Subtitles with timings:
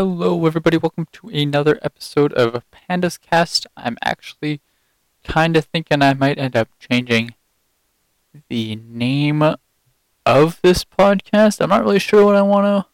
[0.00, 0.76] Hello, everybody.
[0.76, 3.66] Welcome to another episode of PandazCast.
[3.76, 4.60] I'm actually
[5.24, 7.34] kind of thinking I might end up changing
[8.48, 9.42] the name
[10.24, 11.60] of this podcast.
[11.60, 12.86] I'm not really sure what I want to,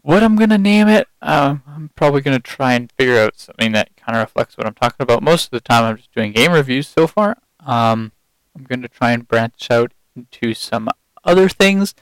[0.00, 1.08] what I'm gonna name it.
[1.20, 4.72] Um, I'm probably gonna try and figure out something that kind of reflects what I'm
[4.72, 5.22] talking about.
[5.22, 7.36] Most of the time, I'm just doing game reviews so far.
[7.66, 8.12] Um,
[8.56, 10.88] I'm gonna try and branch out into some
[11.22, 11.94] other things.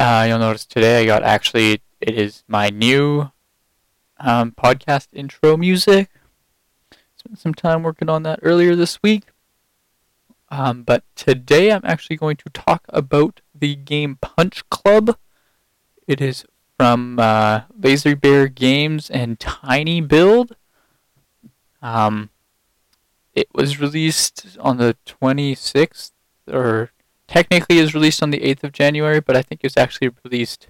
[0.00, 3.30] Uh, you'll notice today I got actually it is my new
[4.18, 6.10] um, podcast intro music.
[7.16, 9.24] Spent some time working on that earlier this week.
[10.48, 15.16] Um, but today I'm actually going to talk about the game Punch Club.
[16.06, 16.44] It is
[16.78, 20.52] from uh, Lazy Bear Games and tinyBuild.
[21.82, 22.30] Um,
[23.34, 26.12] it was released on the 26th,
[26.50, 26.90] or
[27.26, 30.68] technically is released on the 8th of January, but I think it was actually released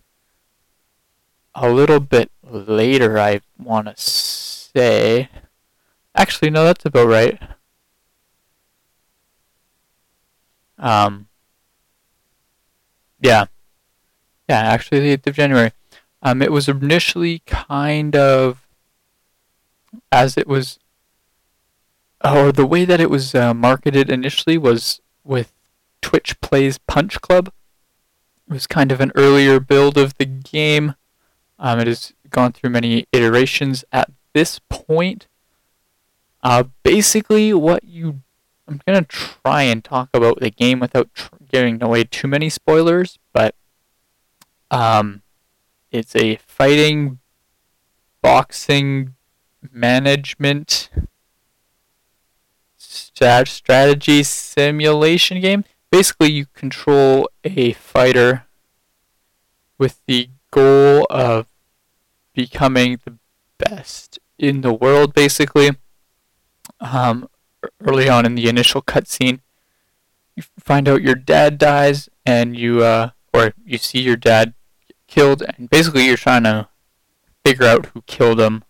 [1.57, 5.31] a little bit later, I want to say.
[6.15, 7.41] Actually, no, that's about right.
[10.79, 11.29] Um,
[13.21, 13.47] yeah.
[14.49, 15.73] Yeah, actually, the 8th of January.
[16.23, 18.67] Um, it was initially kind of,
[20.13, 20.79] as it was,
[22.23, 25.53] or the way that it was uh, marketed initially was with
[26.03, 27.51] Twitch Plays Punch Club.
[28.49, 30.95] It was kind of an earlier build of the game
[31.59, 35.27] um, it has gone through many iterations at this point.
[36.43, 38.21] Uh, basically, what you
[38.69, 43.19] I'm gonna try and talk about the game without tr- giving away too many spoilers,
[43.33, 43.55] but
[44.71, 45.23] um,
[45.93, 47.21] it's a fighting,
[48.23, 49.15] boxing,
[49.73, 50.91] management,
[52.79, 55.65] strat- strategy simulation game.
[55.93, 58.47] Basically, you control a fighter
[59.79, 61.47] with the goal of
[62.35, 63.19] becoming the
[63.59, 65.71] best in the world, basically.
[66.81, 67.29] Um,
[67.81, 69.41] early on in the initial cutscene,
[70.35, 74.55] you find out your dad dies, and you, uh, or you see your dad
[75.07, 76.69] killed, and basically you're trying to
[77.45, 78.65] figure out who killed him,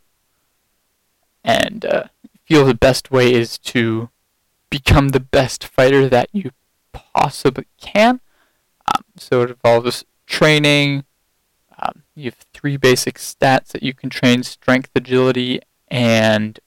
[1.43, 2.05] and uh,
[2.45, 4.11] feel the best way is to
[4.71, 6.51] become the best fighter that you
[6.93, 8.21] possibly can.
[8.95, 11.05] Um, so it involves training,
[12.17, 16.59] you have three basic stats that you can train strength, agility, and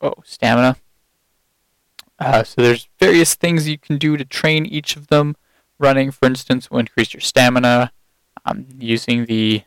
[0.00, 0.76] oh, stamina.
[2.18, 5.36] Uh, so there's various things you can do to train each of them.
[5.78, 7.92] Running, for instance, will increase your stamina.
[8.46, 9.64] Um, using the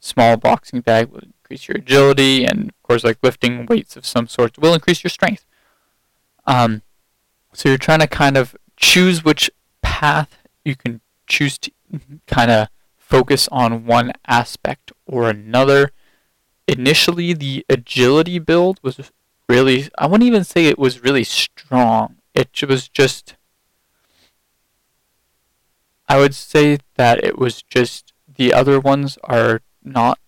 [0.00, 4.26] small boxing bag will increase your agility, and of course, like lifting weights of some
[4.26, 5.44] sort will increase your strength.
[6.46, 6.82] Um,
[7.52, 9.50] so you're trying to kind of choose which
[9.82, 11.70] path you can choose to
[12.26, 12.68] kind of
[13.12, 15.92] focus on one aspect or another.
[16.66, 19.12] Initially, the agility build was
[19.50, 22.16] really, I wouldn't even say it was really strong.
[22.34, 23.36] It was just,
[26.08, 30.18] I would say that it was just, the other ones are not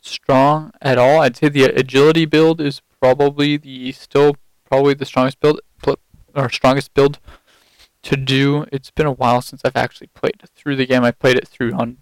[0.00, 1.20] strong at all.
[1.20, 5.60] I'd say the agility build is probably the, still probably the strongest build,
[6.34, 7.20] or strongest build
[8.02, 8.66] to do.
[8.72, 11.04] It's been a while since I've actually played through the game.
[11.04, 11.98] I played it through on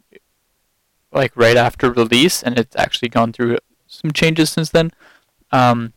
[1.13, 4.91] like right after release, and it's actually gone through some changes since then.
[5.51, 5.93] Um,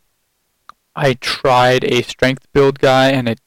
[0.96, 3.40] I tried a strength build guy, and it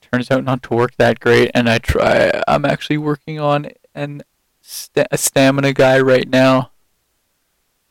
[0.00, 1.50] turns out not to work that great.
[1.54, 2.42] And I try.
[2.46, 4.22] I'm actually working on an
[4.60, 6.72] st- a stamina guy right now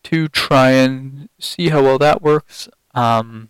[0.03, 2.69] to try and see how well that works.
[2.93, 3.49] Um,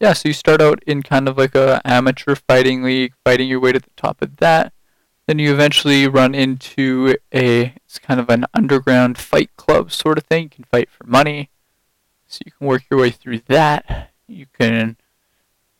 [0.00, 3.60] yeah, so you start out in kind of like a amateur fighting league, fighting your
[3.60, 4.72] way to the top of that.
[5.26, 10.24] Then you eventually run into a it's kind of an underground fight club sort of
[10.24, 10.44] thing.
[10.44, 11.50] You can fight for money,
[12.26, 14.10] so you can work your way through that.
[14.28, 14.96] You can,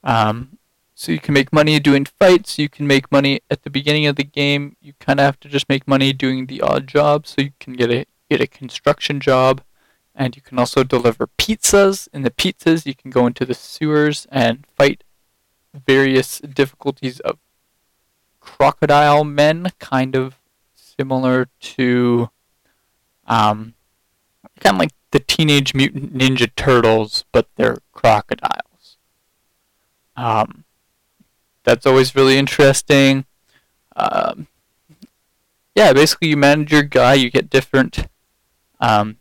[0.02, 0.58] um,
[0.96, 2.58] so you can make money doing fights.
[2.58, 4.76] You can make money at the beginning of the game.
[4.81, 7.75] You kind of have to just make money doing the odd job, so you can
[7.75, 9.62] get a get a construction job,
[10.12, 12.08] and you can also deliver pizzas.
[12.12, 15.04] In the pizzas, you can go into the sewers and fight
[15.72, 17.38] various difficulties of
[18.46, 20.38] crocodile men, kind of
[20.75, 22.31] similar to,
[23.26, 23.75] um,
[24.60, 28.96] kind of like the Teenage Mutant Ninja Turtles, but they're crocodiles.
[30.16, 30.64] Um,
[31.64, 33.26] that's always really interesting.
[33.96, 34.46] Um,
[35.75, 38.06] yeah, basically, you manage your guy, you get different
[38.81, 39.16] um,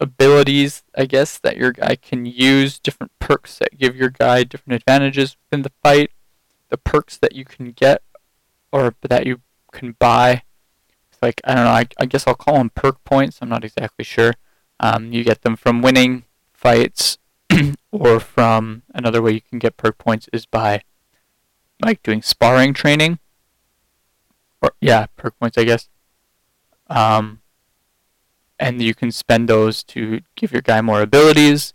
[0.00, 4.80] abilities, I guess, that your guy can use, different perks that give your guy different
[4.80, 6.10] advantages within the fight.
[6.70, 8.02] The perks that you can get
[8.72, 9.40] or that you
[9.72, 10.42] can buy
[11.10, 11.70] It's like I don't know.
[11.70, 13.38] I, I guess I'll call them perk points.
[13.40, 14.34] I'm not exactly sure.
[14.80, 17.18] Um, you get them from winning fights,
[17.92, 20.82] or from another way you can get perk points is by
[21.82, 23.18] like doing sparring training.
[24.60, 25.88] Or yeah, perk points, I guess.
[26.88, 27.40] Um,
[28.58, 31.74] and you can spend those to give your guy more abilities.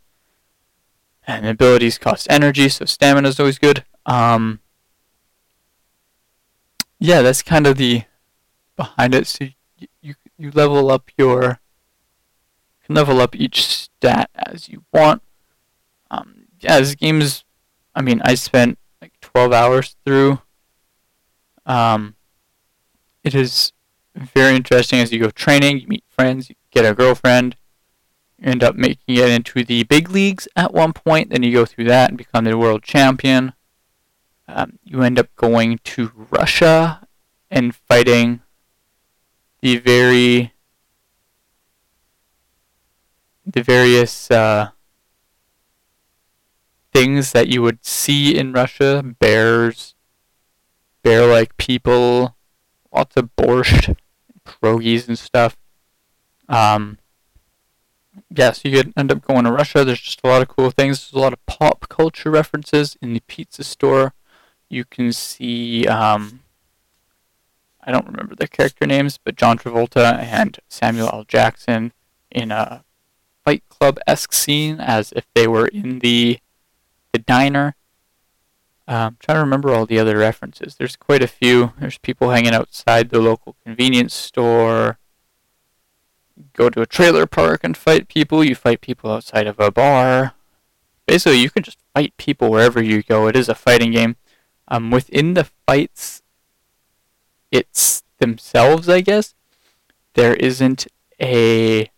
[1.25, 3.85] And abilities cost energy, so stamina is always good.
[4.05, 4.59] Um,
[7.03, 8.03] yeah, that's kind of the
[8.77, 9.27] behind it.
[9.27, 11.59] So you, you you level up your
[12.85, 15.21] can level up each stat as you want.
[16.09, 17.43] Um, yeah, this game is.
[17.93, 20.39] I mean, I spent like 12 hours through.
[21.65, 22.15] Um,
[23.21, 23.73] it is
[24.15, 25.79] very interesting as you go training.
[25.79, 27.57] You meet friends, you get a girlfriend.
[28.39, 31.31] You end up making it into the big leagues at one point.
[31.31, 33.53] Then you go through that and become the world champion.
[34.55, 37.07] Um, you end up going to Russia
[37.49, 38.41] and fighting
[39.61, 40.53] the very
[43.45, 44.69] the various uh,
[46.93, 49.95] things that you would see in Russia bears,
[51.01, 52.35] bear like people,
[52.93, 53.95] lots of borscht,
[54.45, 55.57] pierogies, and stuff.
[56.47, 56.99] Um,
[58.29, 59.83] yeah, so you could end up going to Russia.
[59.83, 60.99] There's just a lot of cool things.
[60.99, 64.13] There's a lot of pop culture references in the pizza store.
[64.73, 66.41] You can see, um,
[67.83, 71.25] I don't remember the character names, but John Travolta and Samuel L.
[71.27, 71.93] Jackson
[72.31, 72.83] in a
[73.45, 76.39] Fight Club esque scene as if they were in the
[77.11, 77.75] the diner.
[78.87, 80.75] Um, trying to remember all the other references.
[80.75, 81.73] There's quite a few.
[81.79, 84.97] There's people hanging outside the local convenience store.
[86.53, 88.43] Go to a trailer park and fight people.
[88.43, 90.33] You fight people outside of a bar.
[91.05, 93.27] Basically, you can just fight people wherever you go.
[93.27, 94.15] It is a fighting game.
[94.67, 96.21] Um, within the fights,
[97.51, 99.35] it's themselves, I guess.
[100.13, 100.87] There isn't
[101.21, 101.89] a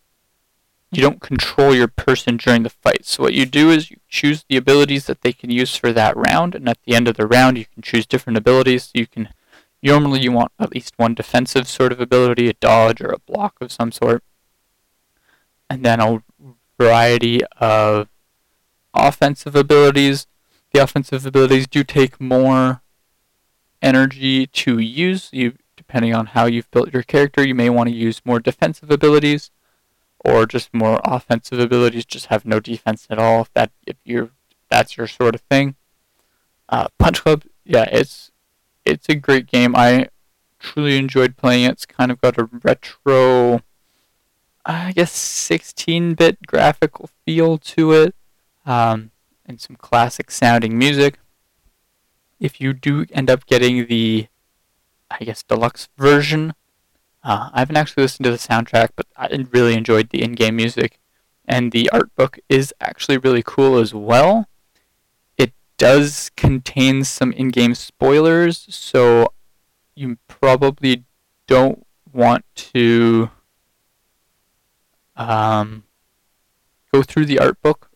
[0.92, 3.04] you don't control your person during the fight.
[3.04, 6.16] So what you do is you choose the abilities that they can use for that
[6.16, 8.90] round, and at the end of the round, you can choose different abilities.
[8.94, 9.28] You can
[9.82, 13.56] normally you want at least one defensive sort of ability, a dodge or a block
[13.60, 14.22] of some sort,
[15.68, 16.22] and then a
[16.78, 18.08] variety of
[18.94, 20.26] offensive abilities.
[20.72, 22.82] The offensive abilities do take more
[23.80, 25.30] energy to use.
[25.32, 28.90] You depending on how you've built your character, you may want to use more defensive
[28.90, 29.50] abilities
[30.18, 33.42] or just more offensive abilities, just have no defense at all.
[33.42, 34.30] If that if you're
[34.70, 35.76] that's your sort of thing.
[36.68, 38.32] Uh, Punch Club, yeah, it's
[38.84, 39.76] it's a great game.
[39.76, 40.08] I
[40.58, 41.72] truly enjoyed playing it.
[41.72, 43.62] It's kind of got a retro,
[44.64, 48.14] I guess, 16-bit graphical feel to it,
[48.64, 49.10] um,
[49.46, 51.18] and some classic sounding music.
[52.38, 54.26] If you do end up getting the,
[55.10, 56.52] I guess, deluxe version,
[57.24, 61.00] uh, I haven't actually listened to the soundtrack, but I really enjoyed the in-game music,
[61.46, 64.48] and the art book is actually really cool as well.
[65.38, 69.32] It does contain some in-game spoilers, so
[69.94, 71.04] you probably
[71.46, 73.30] don't want to
[75.16, 75.84] um,
[76.92, 77.90] go through the art book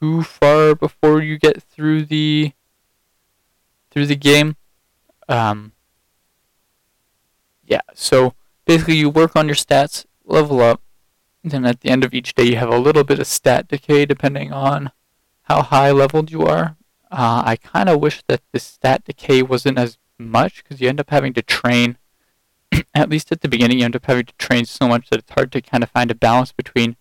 [0.00, 2.52] too far before you get through the
[3.90, 4.56] through the game.
[5.28, 5.72] Um,
[7.64, 10.80] yeah, so basically you work on your stats, level up,
[11.44, 14.06] then at the end of each day you have a little bit of stat decay
[14.06, 14.90] depending on
[15.42, 16.76] how high leveled you are.
[17.10, 21.00] Uh, I kind of wish that the stat decay wasn't as much because you end
[21.00, 21.96] up having to train.
[22.94, 25.30] at least at the beginning, you end up having to train so much that it's
[25.30, 26.96] hard to kind of find a balance between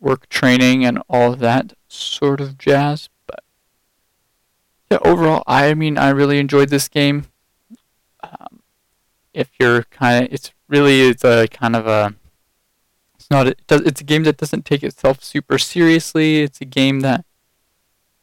[0.00, 3.08] work training and all that sort of jazz.
[3.26, 3.40] But
[4.90, 7.26] yeah, overall, I mean, I really enjoyed this game.
[8.22, 8.62] Um,
[9.34, 12.14] if you're kind of, it's really it's a kind of a,
[13.16, 16.42] it's not, does, it's a game that doesn't take itself super seriously.
[16.42, 17.24] It's a game that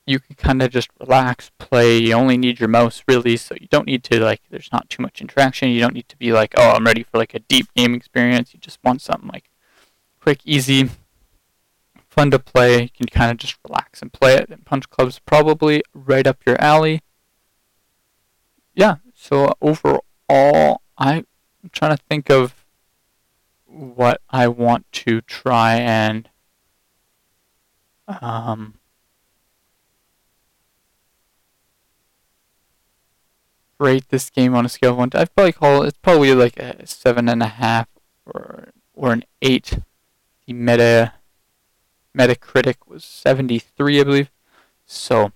[0.08, 1.98] you can kind of just relax, play.
[1.98, 4.41] You only need your mouse really, so you don't need to like.
[4.50, 5.70] There's not too much interaction.
[5.70, 8.53] You don't need to be like, oh, I'm ready for like a deep game experience.
[8.53, 9.50] You just want something like
[10.22, 10.89] quick, easy,
[12.15, 12.84] fun to play.
[12.84, 14.50] You can kind of just relax and play it.
[14.50, 17.01] And Punch Club's probably right up your alley.
[18.74, 18.98] Yeah.
[19.13, 21.25] So overall, I'm
[21.72, 22.65] trying to think of
[23.65, 26.29] what I want to try and
[28.07, 28.75] um,
[33.79, 35.10] rate this game on a scale of one.
[35.13, 37.88] I'd probably call it, it's probably like a seven and a half
[38.25, 39.79] or or an eight.
[40.45, 41.13] The meta
[42.15, 44.31] Metacritic was seventy three, I believe.
[44.86, 45.31] So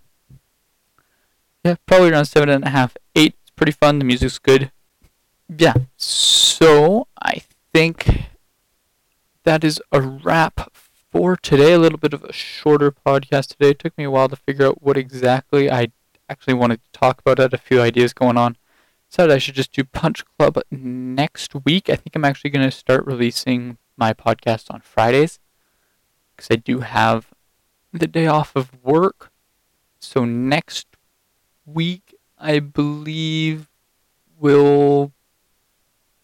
[1.63, 3.35] yeah, probably around seven and a half, eight.
[3.41, 3.99] It's pretty fun.
[3.99, 4.71] The music's good
[5.57, 5.73] yeah.
[5.97, 7.43] So So I
[7.73, 8.25] think
[9.45, 11.71] that is a wrap for today.
[11.71, 13.69] A little bit of a shorter podcast today.
[13.69, 15.87] It took me a while to figure out what exactly I
[16.27, 17.39] actually wanted to talk about.
[17.39, 18.57] I had a few ideas going on.
[19.09, 21.89] Decided I should just do Punch Club next week.
[21.89, 25.39] I think I'm actually going to start releasing my podcast on Fridays
[26.39, 27.27] because I do have
[27.91, 29.29] the day off of work.
[29.99, 30.87] So next
[31.65, 33.67] week, I believe,
[34.39, 35.11] will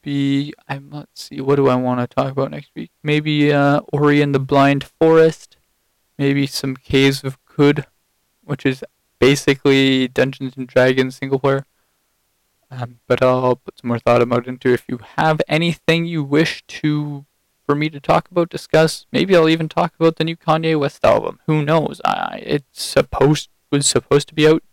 [0.02, 0.54] be.
[0.70, 1.42] I'm let's see.
[1.42, 2.92] What do I want to talk about next week?
[3.04, 5.58] Maybe uh, Ori and the Blind Forest.
[6.18, 7.84] Maybe some Caves of Qud,
[8.42, 8.86] which is
[9.20, 11.66] basically Dungeons and Dragons single player.
[12.72, 14.70] Um, but I'll put some more thought about into.
[14.70, 17.26] If you have anything you wish to
[17.66, 21.04] for me to talk about, discuss, maybe I'll even talk about the new Kanye West
[21.04, 21.40] album.
[21.48, 22.00] Who knows?
[22.06, 24.64] I it's supposed was supposed to be out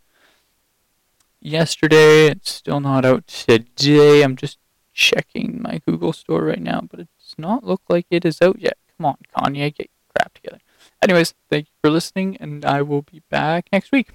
[1.41, 2.27] yesterday.
[2.27, 4.23] It's still not out today.
[4.23, 4.59] I'm just
[4.93, 8.61] checking my Google store right now, but it does not look like it is out
[8.61, 8.77] yet.
[8.97, 10.59] Come on, Kanye, get your crap together.
[11.03, 14.11] Anyways, thank you for listening, and I will be back next week.